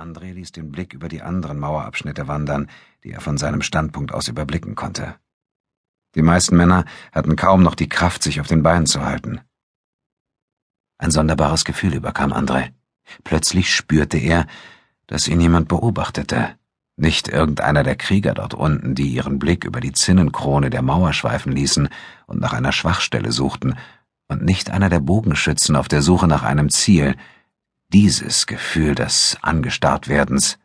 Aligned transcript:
André 0.00 0.32
ließ 0.32 0.52
den 0.52 0.72
Blick 0.72 0.94
über 0.94 1.08
die 1.08 1.20
anderen 1.20 1.58
Mauerabschnitte 1.58 2.26
wandern, 2.26 2.68
die 3.04 3.12
er 3.12 3.20
von 3.20 3.36
seinem 3.36 3.60
Standpunkt 3.60 4.12
aus 4.12 4.28
überblicken 4.28 4.74
konnte. 4.74 5.16
Die 6.14 6.22
meisten 6.22 6.56
Männer 6.56 6.86
hatten 7.12 7.36
kaum 7.36 7.62
noch 7.62 7.74
die 7.74 7.88
Kraft, 7.88 8.22
sich 8.22 8.40
auf 8.40 8.46
den 8.46 8.62
Beinen 8.62 8.86
zu 8.86 9.04
halten. 9.04 9.40
Ein 10.98 11.10
sonderbares 11.10 11.64
Gefühl 11.64 11.94
überkam 11.94 12.32
André. 12.32 12.70
Plötzlich 13.24 13.74
spürte 13.74 14.18
er, 14.18 14.46
dass 15.06 15.28
ihn 15.28 15.40
jemand 15.40 15.68
beobachtete. 15.68 16.56
Nicht 16.96 17.28
irgendeiner 17.28 17.82
der 17.82 17.96
Krieger 17.96 18.34
dort 18.34 18.54
unten, 18.54 18.94
die 18.94 19.08
ihren 19.08 19.38
Blick 19.38 19.64
über 19.64 19.80
die 19.80 19.92
Zinnenkrone 19.92 20.70
der 20.70 20.82
Mauer 20.82 21.12
schweifen 21.12 21.52
ließen 21.52 21.88
und 22.26 22.40
nach 22.40 22.52
einer 22.52 22.72
Schwachstelle 22.72 23.32
suchten, 23.32 23.76
und 24.28 24.44
nicht 24.44 24.70
einer 24.70 24.88
der 24.88 25.00
Bogenschützen 25.00 25.74
auf 25.74 25.88
der 25.88 26.02
Suche 26.02 26.28
nach 26.28 26.44
einem 26.44 26.70
Ziel, 26.70 27.16
dieses 27.92 28.46
Gefühl 28.46 28.94
des 28.94 29.36
Angestarrtwerdens 29.42 30.58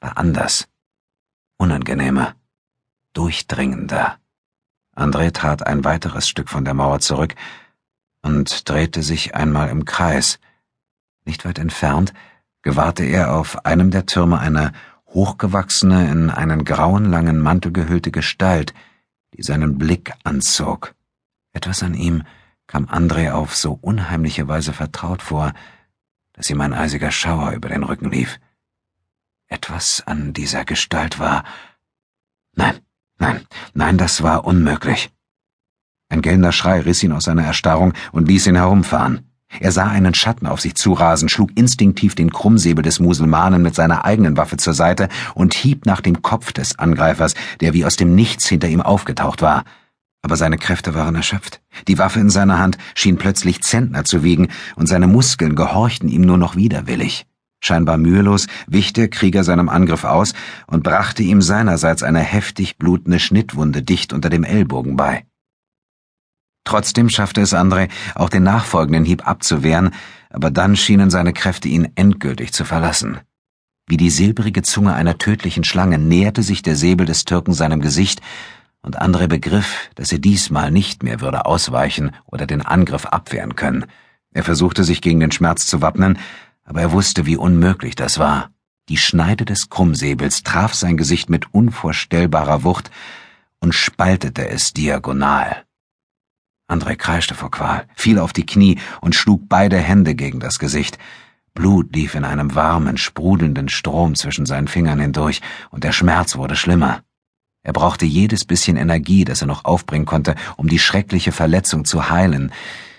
war 0.00 0.18
anders, 0.18 0.68
unangenehmer, 1.56 2.34
durchdringender. 3.12 4.18
André 4.94 5.32
trat 5.32 5.66
ein 5.66 5.84
weiteres 5.84 6.28
Stück 6.28 6.48
von 6.48 6.64
der 6.64 6.74
Mauer 6.74 7.00
zurück 7.00 7.34
und 8.22 8.68
drehte 8.68 9.02
sich 9.02 9.34
einmal 9.34 9.68
im 9.68 9.84
Kreis. 9.84 10.38
Nicht 11.24 11.44
weit 11.44 11.58
entfernt 11.58 12.12
gewahrte 12.62 13.04
er 13.04 13.34
auf 13.34 13.64
einem 13.64 13.90
der 13.90 14.06
Türme 14.06 14.38
eine 14.38 14.72
hochgewachsene, 15.06 16.10
in 16.10 16.30
einen 16.30 16.64
grauen 16.64 17.04
langen 17.04 17.38
Mantel 17.38 17.72
gehüllte 17.72 18.10
Gestalt, 18.10 18.72
die 19.34 19.42
seinen 19.42 19.78
Blick 19.78 20.12
anzog. 20.24 20.94
Etwas 21.52 21.82
an 21.82 21.94
ihm 21.94 22.22
kam 22.66 22.86
André 22.86 23.32
auf 23.32 23.54
so 23.54 23.78
unheimliche 23.80 24.48
Weise 24.48 24.72
vertraut 24.72 25.22
vor, 25.22 25.52
dass 26.32 26.50
ihm 26.50 26.60
ein 26.60 26.72
eisiger 26.72 27.10
Schauer 27.10 27.52
über 27.52 27.68
den 27.68 27.82
Rücken 27.82 28.10
lief. 28.10 28.40
Etwas 29.48 30.02
an 30.06 30.32
dieser 30.32 30.64
Gestalt 30.64 31.18
war. 31.18 31.44
Nein, 32.54 32.78
nein, 33.18 33.46
nein, 33.74 33.98
das 33.98 34.22
war 34.22 34.44
unmöglich. 34.44 35.10
Ein 36.08 36.22
gellender 36.22 36.52
Schrei 36.52 36.80
riss 36.80 37.02
ihn 37.02 37.12
aus 37.12 37.24
seiner 37.24 37.44
Erstarrung 37.44 37.92
und 38.12 38.28
ließ 38.28 38.46
ihn 38.46 38.56
herumfahren. 38.56 39.28
Er 39.60 39.72
sah 39.72 39.88
einen 39.88 40.14
Schatten 40.14 40.46
auf 40.46 40.62
sich 40.62 40.74
zurasen, 40.74 41.28
schlug 41.28 41.50
instinktiv 41.56 42.14
den 42.14 42.32
Krummsäbel 42.32 42.82
des 42.82 43.00
Muselmanen 43.00 43.60
mit 43.60 43.74
seiner 43.74 44.06
eigenen 44.06 44.38
Waffe 44.38 44.56
zur 44.56 44.72
Seite 44.72 45.08
und 45.34 45.52
hieb 45.52 45.84
nach 45.84 46.00
dem 46.00 46.22
Kopf 46.22 46.52
des 46.52 46.78
Angreifers, 46.78 47.34
der 47.60 47.74
wie 47.74 47.84
aus 47.84 47.96
dem 47.96 48.14
Nichts 48.14 48.46
hinter 48.48 48.68
ihm 48.68 48.80
aufgetaucht 48.80 49.42
war 49.42 49.64
aber 50.22 50.36
seine 50.36 50.56
Kräfte 50.56 50.94
waren 50.94 51.16
erschöpft. 51.16 51.60
Die 51.88 51.98
Waffe 51.98 52.20
in 52.20 52.30
seiner 52.30 52.58
Hand 52.58 52.78
schien 52.94 53.18
plötzlich 53.18 53.62
Zentner 53.62 54.04
zu 54.04 54.22
wiegen, 54.22 54.48
und 54.76 54.86
seine 54.86 55.08
Muskeln 55.08 55.56
gehorchten 55.56 56.08
ihm 56.08 56.22
nur 56.22 56.38
noch 56.38 56.56
widerwillig. 56.56 57.26
Scheinbar 57.60 57.96
mühelos 57.96 58.46
wich 58.66 58.92
der 58.92 59.08
Krieger 59.08 59.44
seinem 59.44 59.68
Angriff 59.68 60.04
aus 60.04 60.32
und 60.66 60.82
brachte 60.82 61.22
ihm 61.22 61.42
seinerseits 61.42 62.02
eine 62.02 62.20
heftig 62.20 62.76
blutende 62.76 63.20
Schnittwunde 63.20 63.82
dicht 63.82 64.12
unter 64.12 64.30
dem 64.30 64.42
Ellbogen 64.42 64.96
bei. 64.96 65.26
Trotzdem 66.64 67.08
schaffte 67.08 67.40
es 67.40 67.54
André, 67.54 67.88
auch 68.14 68.28
den 68.28 68.44
nachfolgenden 68.44 69.04
Hieb 69.04 69.26
abzuwehren, 69.26 69.90
aber 70.30 70.50
dann 70.50 70.76
schienen 70.76 71.10
seine 71.10 71.32
Kräfte 71.32 71.68
ihn 71.68 71.90
endgültig 71.94 72.52
zu 72.52 72.64
verlassen. 72.64 73.18
Wie 73.88 73.96
die 73.96 74.10
silbrige 74.10 74.62
Zunge 74.62 74.94
einer 74.94 75.18
tödlichen 75.18 75.64
Schlange 75.64 75.98
näherte 75.98 76.42
sich 76.42 76.62
der 76.62 76.76
Säbel 76.76 77.06
des 77.06 77.24
Türken 77.24 77.52
seinem 77.52 77.80
Gesicht, 77.80 78.22
und 78.82 79.00
André 79.00 79.28
begriff, 79.28 79.90
dass 79.94 80.12
er 80.12 80.18
diesmal 80.18 80.70
nicht 80.70 81.02
mehr 81.02 81.20
würde 81.20 81.46
ausweichen 81.46 82.12
oder 82.26 82.46
den 82.46 82.62
Angriff 82.62 83.06
abwehren 83.06 83.56
können. 83.56 83.86
Er 84.34 84.44
versuchte 84.44 84.84
sich 84.84 85.00
gegen 85.00 85.20
den 85.20 85.32
Schmerz 85.32 85.66
zu 85.66 85.80
wappnen, 85.80 86.18
aber 86.64 86.80
er 86.80 86.92
wusste, 86.92 87.26
wie 87.26 87.36
unmöglich 87.36 87.94
das 87.94 88.18
war. 88.18 88.50
Die 88.88 88.96
Schneide 88.96 89.44
des 89.44 89.70
Krummsäbels 89.70 90.42
traf 90.42 90.74
sein 90.74 90.96
Gesicht 90.96 91.30
mit 91.30 91.54
unvorstellbarer 91.54 92.64
Wucht 92.64 92.90
und 93.60 93.74
spaltete 93.74 94.48
es 94.48 94.72
diagonal. 94.72 95.64
André 96.68 96.96
kreischte 96.96 97.34
vor 97.34 97.50
Qual, 97.50 97.86
fiel 97.94 98.18
auf 98.18 98.32
die 98.32 98.46
Knie 98.46 98.78
und 99.00 99.14
schlug 99.14 99.48
beide 99.48 99.76
Hände 99.76 100.14
gegen 100.14 100.40
das 100.40 100.58
Gesicht. 100.58 100.98
Blut 101.54 101.94
lief 101.94 102.14
in 102.14 102.24
einem 102.24 102.54
warmen, 102.54 102.96
sprudelnden 102.96 103.68
Strom 103.68 104.14
zwischen 104.14 104.46
seinen 104.46 104.68
Fingern 104.68 104.98
hindurch, 104.98 105.42
und 105.70 105.84
der 105.84 105.92
Schmerz 105.92 106.36
wurde 106.36 106.56
schlimmer. 106.56 107.02
Er 107.62 107.72
brauchte 107.72 108.04
jedes 108.04 108.44
bisschen 108.44 108.76
Energie, 108.76 109.24
das 109.24 109.40
er 109.40 109.46
noch 109.46 109.64
aufbringen 109.64 110.06
konnte, 110.06 110.34
um 110.56 110.68
die 110.68 110.78
schreckliche 110.78 111.32
Verletzung 111.32 111.84
zu 111.84 112.10
heilen. 112.10 112.52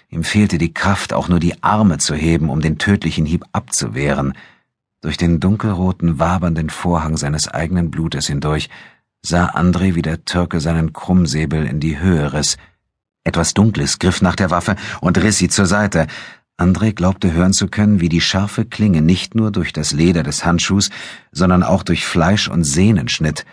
Ihm 0.09 0.23
fehlte 0.23 0.57
die 0.57 0.73
Kraft, 0.73 1.11
auch 1.11 1.27
nur 1.27 1.39
die 1.39 1.61
Arme 1.63 1.97
zu 1.97 2.15
heben, 2.15 2.49
um 2.49 2.61
den 2.61 2.77
tödlichen 2.77 3.25
Hieb 3.25 3.45
abzuwehren. 3.51 4.33
Durch 5.01 5.17
den 5.17 5.39
dunkelroten, 5.39 6.19
wabernden 6.19 6.69
Vorhang 6.69 7.17
seines 7.17 7.47
eigenen 7.47 7.91
Blutes 7.91 8.27
hindurch 8.27 8.69
sah 9.25 9.47
André, 9.55 9.95
wie 9.95 10.01
der 10.01 10.25
Türke 10.25 10.59
seinen 10.59 10.93
Krummsäbel 10.93 11.65
in 11.65 11.79
die 11.79 11.99
Höhe 11.99 12.33
riss. 12.33 12.57
Etwas 13.23 13.53
Dunkles 13.53 13.99
griff 13.99 14.21
nach 14.21 14.35
der 14.35 14.49
Waffe 14.49 14.75
und 15.01 15.17
riss 15.17 15.37
sie 15.37 15.49
zur 15.49 15.65
Seite. 15.65 16.07
André 16.57 16.93
glaubte 16.93 17.31
hören 17.31 17.53
zu 17.53 17.67
können, 17.67 17.99
wie 17.99 18.09
die 18.09 18.21
scharfe 18.21 18.65
Klinge 18.65 19.01
nicht 19.01 19.33
nur 19.33 19.51
durch 19.51 19.73
das 19.73 19.91
Leder 19.91 20.23
des 20.23 20.45
Handschuhs, 20.45 20.89
sondern 21.31 21.63
auch 21.63 21.83
durch 21.83 22.05
Fleisch 22.05 22.47
und 22.47 22.63
Sehnen 22.63 23.07
schnitt. 23.07 23.45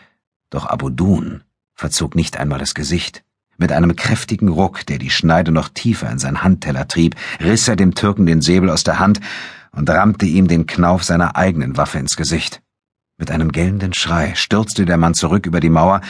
Doch 0.51 0.67
Abudun 0.67 1.45
verzog 1.75 2.15
nicht 2.15 2.37
einmal 2.37 2.59
das 2.59 2.75
Gesicht. 2.75 3.25
Mit 3.57 3.73
einem 3.73 3.95
kräftigen 3.95 4.49
Ruck, 4.49 4.85
der 4.87 4.99
die 4.99 5.11
Schneide 5.11 5.53
noch 5.53 5.69
tiefer 5.69 6.11
in 6.11 6.19
sein 6.19 6.43
Handteller 6.43 6.89
trieb, 6.89 7.15
riss 7.41 7.69
er 7.69 7.77
dem 7.77 7.95
Türken 7.95 8.27
den 8.27 8.43
Säbel 8.43 8.71
aus 8.71 8.85
der 8.85 8.99
Hand 8.99 9.21
und 9.73 9.89
rammte 9.89 10.27
ihm 10.27 10.49
den 10.49 10.67
Knauf 10.67 11.05
seiner 11.05 11.37
eigenen 11.37 11.77
Waffe 11.77 11.99
ins 11.99 12.17
Gesicht. 12.17 12.63
Mit 13.17 13.31
einem 13.31 13.53
gellenden 13.53 13.93
Schrei 13.93 14.35
stürzte 14.35 14.87
der 14.87 14.97
Mann 14.97 15.15
zurück 15.15 15.47
über 15.47 15.61
die 15.61 15.69
Mauer 15.69 16.01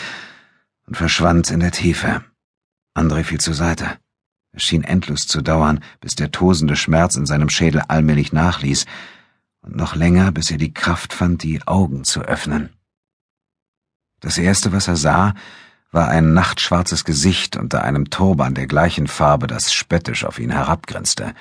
und 0.86 0.96
verschwand 0.96 1.50
in 1.50 1.60
der 1.60 1.72
Tiefe. 1.72 2.24
André 2.96 3.24
fiel 3.24 3.40
zur 3.40 3.54
Seite. 3.54 3.98
Es 4.52 4.62
schien 4.62 4.82
endlos 4.82 5.26
zu 5.26 5.42
dauern, 5.42 5.80
bis 6.00 6.14
der 6.14 6.30
tosende 6.30 6.76
Schmerz 6.76 7.16
in 7.16 7.26
seinem 7.26 7.48
Schädel 7.48 7.82
allmählich 7.88 8.32
nachließ, 8.32 8.86
und 9.62 9.76
noch 9.76 9.94
länger, 9.94 10.32
bis 10.32 10.50
er 10.50 10.56
die 10.56 10.72
Kraft 10.72 11.12
fand, 11.12 11.42
die 11.42 11.60
Augen 11.66 12.04
zu 12.04 12.22
öffnen. 12.22 12.70
Das 14.20 14.38
erste, 14.38 14.72
was 14.72 14.86
er 14.86 14.97
sah, 14.97 15.34
war 15.92 16.08
ein 16.08 16.34
nachtschwarzes 16.34 17.04
Gesicht 17.04 17.56
unter 17.56 17.82
einem 17.82 18.10
Turban 18.10 18.54
der 18.54 18.66
gleichen 18.66 19.06
Farbe, 19.06 19.47
das 19.47 19.72
spöttisch 19.72 20.25
auf 20.25 20.38
ihn 20.38 20.50
herabgrinste. 20.50 21.34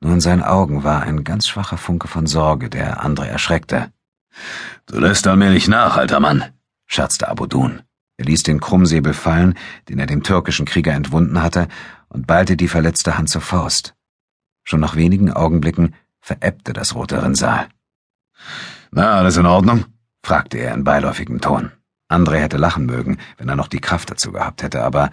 Nur 0.00 0.12
in 0.12 0.20
seinen 0.20 0.42
Augen 0.42 0.84
war 0.84 1.02
ein 1.02 1.24
ganz 1.24 1.48
schwacher 1.48 1.78
Funke 1.78 2.06
von 2.06 2.26
Sorge, 2.26 2.68
der 2.68 3.02
andere 3.02 3.28
erschreckte. 3.28 3.90
Du 4.86 4.98
lässt 4.98 5.26
allmählich 5.26 5.68
nach, 5.68 5.96
alter 5.96 6.20
Mann, 6.20 6.44
scherzte 6.86 7.28
Abudun. 7.28 7.82
Er 8.16 8.26
ließ 8.26 8.42
den 8.42 8.60
Krummsäbel 8.60 9.14
fallen, 9.14 9.54
den 9.88 9.98
er 9.98 10.06
dem 10.06 10.22
türkischen 10.22 10.66
Krieger 10.66 10.92
entwunden 10.92 11.42
hatte, 11.42 11.68
und 12.08 12.26
ballte 12.26 12.56
die 12.56 12.68
verletzte 12.68 13.16
Hand 13.16 13.28
zur 13.28 13.40
Faust. 13.40 13.94
Schon 14.64 14.80
nach 14.80 14.96
wenigen 14.96 15.32
Augenblicken 15.32 15.94
verebbte 16.20 16.72
das 16.72 16.94
rote 16.94 17.22
Rinnsal. 17.22 17.68
Na, 18.90 19.14
alles 19.14 19.36
in 19.36 19.46
Ordnung? 19.46 19.84
fragte 20.22 20.58
er 20.58 20.74
in 20.74 20.84
beiläufigem 20.84 21.40
Ton. 21.40 21.72
André 22.08 22.38
hätte 22.38 22.56
lachen 22.56 22.86
mögen, 22.86 23.18
wenn 23.36 23.48
er 23.48 23.56
noch 23.56 23.68
die 23.68 23.80
Kraft 23.80 24.10
dazu 24.10 24.32
gehabt 24.32 24.62
hätte, 24.62 24.82
aber 24.82 25.10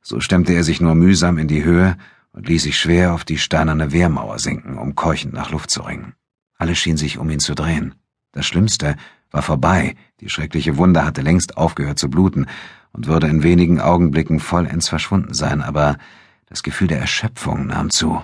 so 0.00 0.20
stemmte 0.20 0.52
er 0.52 0.62
sich 0.62 0.80
nur 0.80 0.94
mühsam 0.94 1.38
in 1.38 1.48
die 1.48 1.64
Höhe 1.64 1.96
und 2.32 2.48
ließ 2.48 2.62
sich 2.62 2.78
schwer 2.78 3.12
auf 3.12 3.24
die 3.24 3.38
steinerne 3.38 3.92
Wehrmauer 3.92 4.38
sinken, 4.38 4.78
um 4.78 4.94
keuchend 4.94 5.34
nach 5.34 5.50
Luft 5.50 5.70
zu 5.70 5.82
ringen. 5.82 6.14
Alle 6.58 6.74
schien 6.74 6.96
sich 6.96 7.18
um 7.18 7.28
ihn 7.30 7.40
zu 7.40 7.54
drehen. 7.54 7.94
Das 8.32 8.46
Schlimmste 8.46 8.96
war 9.30 9.42
vorbei, 9.42 9.96
die 10.20 10.28
schreckliche 10.28 10.76
Wunde 10.76 11.04
hatte 11.04 11.22
längst 11.22 11.56
aufgehört 11.56 11.98
zu 11.98 12.08
bluten 12.08 12.46
und 12.92 13.06
würde 13.06 13.26
in 13.26 13.42
wenigen 13.42 13.80
Augenblicken 13.80 14.40
vollends 14.40 14.88
verschwunden 14.88 15.34
sein, 15.34 15.62
aber 15.62 15.98
das 16.46 16.62
Gefühl 16.62 16.88
der 16.88 17.00
Erschöpfung 17.00 17.66
nahm 17.66 17.90
zu. 17.90 18.22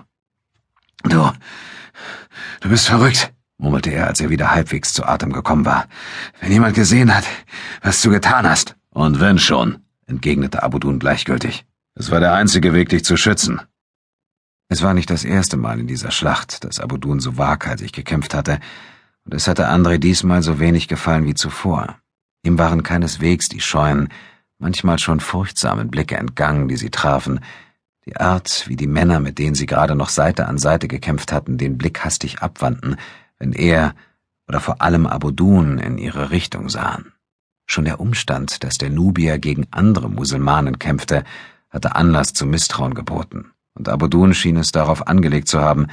Du, 1.03 1.31
du 2.61 2.69
bist 2.69 2.87
verrückt, 2.87 3.33
murmelte 3.63 3.91
er, 3.91 4.09
als 4.09 4.21
er 4.21 4.29
wieder 4.29 4.51
halbwegs 4.51 4.93
zu 4.93 5.05
Atem 5.05 5.33
gekommen 5.33 5.65
war. 5.65 5.87
Wenn 6.41 6.53
jemand 6.53 6.75
gesehen 6.75 7.15
hat, 7.15 7.25
was 7.81 8.03
du 8.03 8.11
getan 8.11 8.49
hast. 8.49 8.77
Und 8.91 9.21
wenn 9.21 9.39
schon, 9.39 9.79
entgegnete 10.07 10.63
Abudun 10.63 10.99
gleichgültig. 10.99 11.65
Es 11.95 12.11
war 12.11 12.21
der 12.21 12.35
einzige 12.35 12.75
Weg, 12.75 12.89
dich 12.89 13.05
zu 13.05 13.17
schützen. 13.17 13.63
Es 14.69 14.83
war 14.83 14.95
nicht 14.95 15.11
das 15.11 15.25
erste 15.25 15.57
Mal 15.57 15.79
in 15.79 15.87
dieser 15.87 16.11
Schlacht, 16.11 16.65
dass 16.65 16.81
Abudun 16.81 17.21
so 17.21 17.39
waghalsig 17.39 17.93
gekämpft 17.93 18.35
hatte, 18.35 18.59
und 19.25 19.35
es 19.35 19.47
hatte 19.47 19.69
André 19.69 19.99
diesmal 19.99 20.43
so 20.43 20.59
wenig 20.59 20.89
gefallen 20.89 21.27
wie 21.27 21.35
zuvor. 21.35 21.97
Ihm 22.43 22.59
waren 22.59 22.83
keineswegs 22.83 23.49
die 23.49 23.61
scheuen, 23.61 24.09
manchmal 24.59 24.99
schon 24.99 25.21
furchtsamen 25.21 25.91
Blicke 25.91 26.17
entgangen, 26.17 26.67
die 26.67 26.77
sie 26.77 26.91
trafen, 26.91 27.39
die 28.05 28.17
Art, 28.17 28.65
wie 28.67 28.75
die 28.75 28.89
Männer, 28.89 29.21
mit 29.21 29.39
denen 29.39 29.55
sie 29.55 29.67
gerade 29.67 29.95
noch 29.95 30.09
Seite 30.09 30.49
an 30.49 30.59
Seite 30.59 30.89
gekämpft 30.89 31.31
hatten, 31.31 31.57
den 31.57 31.79
Blick 31.79 32.05
hastig 32.05 32.43
abwandten, 32.43 32.97
wenn 33.43 33.53
er 33.53 33.97
oder 34.47 34.61
vor 34.61 34.81
allem 34.83 35.05
Abudun 35.05 35.79
in 35.79 35.99
ihre 35.99 36.31
Richtung 36.31 36.69
sahen. 36.69 37.13
Schon 37.67 37.85
der 37.85 37.99
Umstand, 37.99 38.63
dass 38.63 38.79
der 38.79 38.89
Nubier 38.89 39.41
gegen 39.41 39.67
andere 39.73 40.09
Musulmanen 40.09 40.79
kämpfte, 40.79 41.25
hatte 41.69 41.97
Anlass 41.97 42.33
zu 42.35 42.47
Misstrauen 42.47 42.95
geboten, 42.95 43.51
und 43.75 43.89
Abudun 43.89 44.33
schien 44.33 44.57
es 44.57 44.71
darauf 44.71 45.09
angelegt 45.09 45.49
zu 45.49 45.61
haben, 45.61 45.89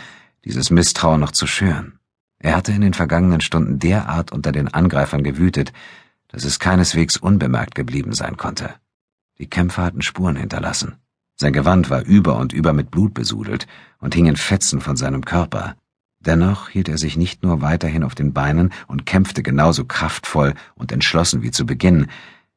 dieses 0.46 0.69
Misstrauen 0.69 1.19
noch 1.19 1.31
zu 1.31 1.48
schüren. 1.48 2.00
Er 2.38 2.56
hatte 2.56 2.72
in 2.72 2.81
den 2.81 2.94
vergangenen 2.94 3.42
Stunden 3.42 3.80
derart 3.80 4.31
unter 4.31 4.51
den 4.51 4.68
Angreifern 4.68 5.24
gewütet, 5.24 5.74
dass 6.28 6.44
es 6.44 6.60
keineswegs 6.60 7.18
unbemerkt 7.18 7.74
geblieben 7.74 8.13
sein 8.13 8.38
konnte. 8.38 8.75
Die 9.40 9.50
Kämpfer 9.50 9.84
hatten 9.84 10.04
Spuren 10.04 10.36
hinterlassen. 10.36 10.98
Sein 11.36 11.54
Gewand 11.54 11.90
war 11.90 12.04
über 12.04 12.38
und 12.38 12.54
über 12.54 12.74
mit 12.74 12.92
Blut 12.92 13.16
besudelt 13.16 13.66
und 13.98 14.13
hing 14.13 14.28
in 14.28 14.36
Fetzen 14.36 14.81
von 14.81 14.98
seinem 14.98 15.25
Körper. 15.25 15.75
Dennoch 16.19 16.69
hielt 16.69 16.89
er 16.89 16.98
sich 16.98 17.16
nicht 17.16 17.44
nur 17.44 17.62
weiterhin 17.62 18.04
auf 18.04 18.13
den 18.13 18.33
Beinen 18.33 18.74
und 18.88 19.06
kämpfte 19.06 19.42
genauso 19.42 19.86
kraftvoll 19.86 20.54
und 20.75 20.92
entschlossen 20.92 21.42
wie 21.42 21.51
zu 21.51 21.66
Beginn, 21.66 22.07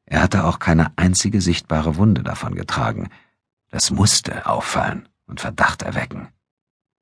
er 0.05 0.21
hatte 0.21 0.43
auch 0.43 0.59
keine 0.59 0.91
einzige 0.97 1.41
sichtbare 1.41 1.95
Wunde 1.95 2.23
davon 2.23 2.55
getragen. 2.55 3.09
Das 3.71 3.89
musste 3.89 4.45
auffallen 4.45 5.07
und 5.25 5.41
Verdacht 5.41 5.81
erwecken. 5.81 6.27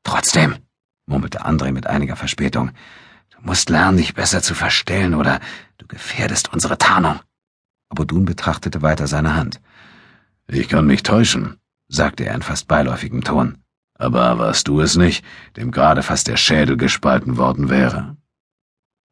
Trotzdem, 0.04 0.56
murmelte 1.08 1.46
André 1.46 1.72
mit 1.72 1.88
einiger 1.88 2.16
Verspätung, 2.16 2.72
du 3.31 3.42
musst 3.42 3.69
lernen, 3.69 3.98
dich 3.98 4.14
besser 4.14 4.42
zu 4.42 4.54
verstellen, 4.54 5.16
oder 5.16 5.40
du 5.78 5.88
gefährdest 5.88 6.54
unsere 6.54 6.78
Tarnung. 6.78 7.19
Abodun 7.90 8.25
betrachtete 8.25 8.81
weiter 8.81 9.07
seine 9.07 9.36
Hand. 9.36 9.60
Ich 10.48 10.69
kann 10.69 10.88
mich 10.88 11.04
täuschen, 11.04 11.57
sagte 11.88 12.25
er 12.25 12.36
in 12.36 12.42
fast 12.42 12.68
beiläufigem 12.68 13.24
Ton. 13.24 13.57
Aber 14.01 14.39
warst 14.39 14.68
du 14.68 14.81
es 14.81 14.95
nicht, 14.95 15.24
dem 15.57 15.69
gerade 15.69 16.01
fast 16.01 16.27
der 16.27 16.36
Schädel 16.36 16.75
gespalten 16.75 17.38
worden 17.38 17.69
wäre? 17.69 18.18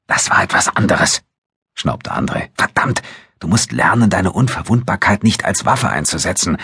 Das 0.08 0.32
war 0.32 0.42
etwas 0.42 0.68
anderes, 0.68 1.22
schnaubte 1.76 2.12
André. 2.12 2.50
Verdammt, 2.58 3.04
du 3.38 3.48
musst 3.48 3.72
lernen, 3.72 4.10
deine 4.10 4.32
Unverwundbarkeit 4.32 5.24
nicht 5.24 5.46
als 5.46 5.64
Waffe 5.64 5.90
einzusetzen. 5.90 6.58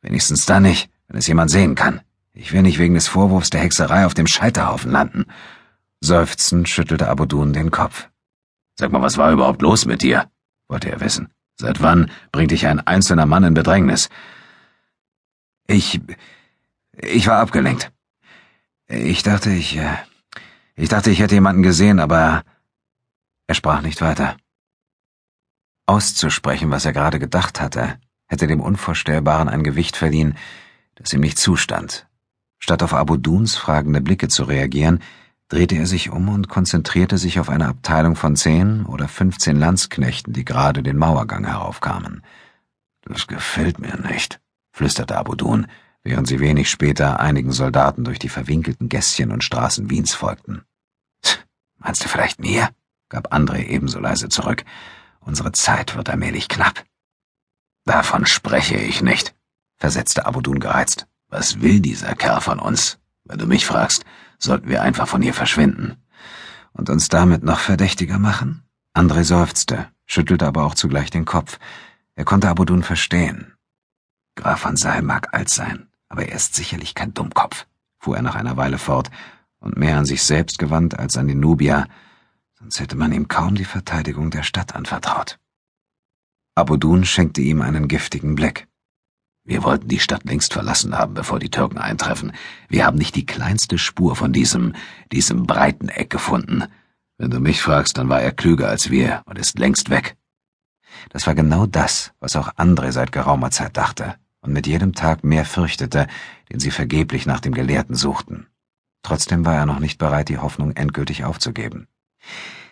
Wenigstens 0.00 0.46
dann 0.46 0.62
nicht, 0.62 0.88
wenn 1.08 1.18
es 1.18 1.26
jemand 1.26 1.50
sehen 1.50 1.74
kann. 1.74 2.00
Ich 2.32 2.54
will 2.54 2.62
nicht 2.62 2.78
wegen 2.78 2.94
des 2.94 3.06
Vorwurfs 3.06 3.50
der 3.50 3.60
Hexerei 3.60 4.06
auf 4.06 4.14
dem 4.14 4.26
Scheiterhaufen 4.26 4.90
landen. 4.90 5.26
Seufzend 6.00 6.70
schüttelte 6.70 7.08
Abodun 7.08 7.52
den 7.52 7.70
Kopf. 7.70 8.08
Sag 8.78 8.92
mal, 8.92 9.02
was 9.02 9.18
war 9.18 9.30
überhaupt 9.30 9.60
los 9.60 9.84
mit 9.84 10.00
dir? 10.00 10.30
wollte 10.68 10.90
er 10.90 11.02
wissen. 11.02 11.28
Seit 11.56 11.82
wann 11.82 12.10
bringt 12.32 12.50
dich 12.50 12.66
ein 12.66 12.80
einzelner 12.80 13.26
Mann 13.26 13.44
in 13.44 13.52
Bedrängnis? 13.52 14.08
Ich. 15.66 16.00
Ich 17.00 17.26
war 17.26 17.38
abgelenkt. 17.38 17.92
Ich 18.88 19.22
dachte, 19.22 19.50
ich. 19.50 19.76
Äh, 19.76 19.96
ich 20.74 20.88
dachte, 20.88 21.10
ich 21.10 21.20
hätte 21.20 21.34
jemanden 21.34 21.62
gesehen, 21.62 22.00
aber. 22.00 22.42
Er 23.46 23.54
sprach 23.54 23.80
nicht 23.80 24.00
weiter. 24.00 24.36
Auszusprechen, 25.86 26.70
was 26.70 26.84
er 26.84 26.92
gerade 26.92 27.18
gedacht 27.18 27.60
hatte, 27.60 27.98
hätte 28.26 28.46
dem 28.46 28.60
Unvorstellbaren 28.60 29.48
ein 29.48 29.62
Gewicht 29.62 29.96
verliehen, 29.96 30.36
das 30.96 31.12
ihm 31.14 31.20
nicht 31.20 31.38
zustand. 31.38 32.06
Statt 32.58 32.82
auf 32.82 32.92
Abu 32.92 33.16
Duns 33.16 33.56
fragende 33.56 34.02
Blicke 34.02 34.28
zu 34.28 34.44
reagieren, 34.44 35.02
drehte 35.48 35.76
er 35.76 35.86
sich 35.86 36.10
um 36.10 36.28
und 36.28 36.48
konzentrierte 36.50 37.16
sich 37.16 37.40
auf 37.40 37.48
eine 37.48 37.68
Abteilung 37.68 38.16
von 38.16 38.36
zehn 38.36 38.84
oder 38.84 39.08
fünfzehn 39.08 39.56
Landsknechten, 39.56 40.34
die 40.34 40.44
gerade 40.44 40.82
den 40.82 40.98
Mauergang 40.98 41.46
heraufkamen. 41.46 42.22
Das 43.02 43.26
gefällt 43.26 43.78
mir 43.78 43.96
nicht, 43.96 44.40
flüsterte 44.72 45.16
Abu 45.16 45.36
Dun, 45.36 45.68
während 46.08 46.26
sie 46.26 46.40
wenig 46.40 46.70
später 46.70 47.20
einigen 47.20 47.52
Soldaten 47.52 48.02
durch 48.02 48.18
die 48.18 48.30
verwinkelten 48.30 48.88
Gässchen 48.88 49.30
und 49.30 49.44
Straßen 49.44 49.90
Wiens 49.90 50.14
folgten. 50.14 50.62
Meinst 51.76 52.02
du 52.02 52.08
vielleicht 52.08 52.40
mir? 52.40 52.70
gab 53.10 53.34
André 53.34 53.66
ebenso 53.66 53.98
leise 53.98 54.30
zurück. 54.30 54.64
Unsere 55.20 55.52
Zeit 55.52 55.96
wird 55.96 56.08
allmählich 56.08 56.48
knapp. 56.48 56.82
Davon 57.84 58.24
spreche 58.24 58.76
ich 58.76 59.02
nicht, 59.02 59.34
versetzte 59.76 60.24
Abu 60.24 60.40
Dun 60.40 60.60
gereizt. 60.60 61.06
Was 61.28 61.60
will 61.60 61.80
dieser 61.80 62.14
Kerl 62.14 62.40
von 62.40 62.58
uns? 62.58 62.98
Wenn 63.24 63.38
du 63.38 63.46
mich 63.46 63.66
fragst, 63.66 64.06
sollten 64.38 64.70
wir 64.70 64.80
einfach 64.80 65.08
von 65.08 65.20
hier 65.20 65.34
verschwinden. 65.34 65.98
Und 66.72 66.88
uns 66.88 67.10
damit 67.10 67.42
noch 67.42 67.58
verdächtiger 67.58 68.18
machen? 68.18 68.64
André 68.94 69.24
seufzte, 69.24 69.90
schüttelte 70.06 70.46
aber 70.46 70.64
auch 70.64 70.74
zugleich 70.74 71.10
den 71.10 71.26
Kopf. 71.26 71.58
Er 72.14 72.24
konnte 72.24 72.48
Abudun 72.48 72.82
verstehen. 72.82 73.52
Graf 74.36 74.60
von 74.60 74.76
Seil 74.76 75.02
mag 75.02 75.34
alt 75.34 75.50
sein, 75.50 75.87
aber 76.08 76.26
er 76.26 76.36
ist 76.36 76.54
sicherlich 76.54 76.94
kein 76.94 77.14
Dummkopf, 77.14 77.66
fuhr 77.98 78.16
er 78.16 78.22
nach 78.22 78.34
einer 78.34 78.56
Weile 78.56 78.78
fort, 78.78 79.10
und 79.60 79.76
mehr 79.76 79.98
an 79.98 80.06
sich 80.06 80.22
selbst 80.22 80.58
gewandt 80.58 80.98
als 80.98 81.16
an 81.16 81.28
den 81.28 81.40
Nubier, 81.40 81.86
sonst 82.54 82.80
hätte 82.80 82.96
man 82.96 83.12
ihm 83.12 83.28
kaum 83.28 83.54
die 83.54 83.64
Verteidigung 83.64 84.30
der 84.30 84.42
Stadt 84.42 84.74
anvertraut. 84.74 85.38
Abudun 86.54 87.04
schenkte 87.04 87.40
ihm 87.40 87.60
einen 87.60 87.88
giftigen 87.88 88.34
Blick. 88.34 88.66
Wir 89.44 89.64
wollten 89.64 89.88
die 89.88 90.00
Stadt 90.00 90.24
längst 90.24 90.52
verlassen 90.52 90.96
haben, 90.96 91.14
bevor 91.14 91.38
die 91.38 91.50
Türken 91.50 91.78
eintreffen. 91.78 92.32
Wir 92.68 92.84
haben 92.84 92.98
nicht 92.98 93.16
die 93.16 93.26
kleinste 93.26 93.78
Spur 93.78 94.14
von 94.14 94.32
diesem, 94.32 94.74
diesem 95.10 95.46
breiten 95.46 95.88
Eck 95.88 96.10
gefunden. 96.10 96.64
Wenn 97.16 97.30
du 97.30 97.40
mich 97.40 97.62
fragst, 97.62 97.96
dann 97.96 98.08
war 98.08 98.20
er 98.20 98.32
klüger 98.32 98.68
als 98.68 98.90
wir 98.90 99.22
und 99.24 99.38
ist 99.38 99.58
längst 99.58 99.88
weg. 99.90 100.16
Das 101.10 101.26
war 101.26 101.34
genau 101.34 101.66
das, 101.66 102.12
was 102.20 102.36
auch 102.36 102.54
André 102.56 102.92
seit 102.92 103.12
geraumer 103.12 103.50
Zeit 103.50 103.76
dachte 103.76 104.16
und 104.40 104.52
mit 104.52 104.66
jedem 104.66 104.94
Tag 104.94 105.24
mehr 105.24 105.44
fürchtete, 105.44 106.06
den 106.50 106.60
sie 106.60 106.70
vergeblich 106.70 107.26
nach 107.26 107.40
dem 107.40 107.52
Gelehrten 107.52 107.94
suchten. 107.94 108.46
Trotzdem 109.02 109.44
war 109.44 109.54
er 109.54 109.66
noch 109.66 109.80
nicht 109.80 109.98
bereit, 109.98 110.28
die 110.28 110.38
Hoffnung 110.38 110.72
endgültig 110.72 111.24
aufzugeben. 111.24 111.86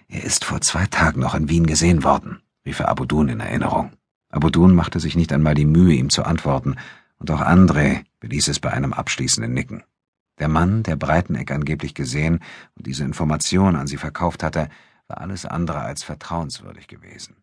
Er 0.08 0.22
ist 0.22 0.44
vor 0.44 0.60
zwei 0.60 0.86
Tagen 0.86 1.20
noch 1.20 1.34
in 1.34 1.48
Wien 1.48 1.66
gesehen 1.66 2.04
worden, 2.04 2.42
rief 2.64 2.80
er 2.80 2.88
Abudun 2.88 3.28
in 3.28 3.40
Erinnerung. 3.40 3.92
Abudun 4.30 4.74
machte 4.74 5.00
sich 5.00 5.16
nicht 5.16 5.32
einmal 5.32 5.54
die 5.54 5.64
Mühe, 5.64 5.94
ihm 5.94 6.10
zu 6.10 6.24
antworten, 6.24 6.76
und 7.18 7.30
auch 7.30 7.40
André 7.40 8.04
beließ 8.20 8.48
es 8.48 8.60
bei 8.60 8.70
einem 8.70 8.92
abschließenden 8.92 9.52
Nicken. 9.52 9.82
Der 10.38 10.48
Mann, 10.48 10.82
der 10.82 10.96
Breiteneck 10.96 11.50
angeblich 11.50 11.94
gesehen 11.94 12.40
und 12.74 12.86
diese 12.86 13.04
Information 13.04 13.74
an 13.74 13.86
sie 13.86 13.96
verkauft 13.96 14.42
hatte, 14.42 14.68
war 15.08 15.20
alles 15.20 15.46
andere 15.46 15.80
als 15.80 16.02
vertrauenswürdig 16.02 16.88
gewesen. 16.88 17.36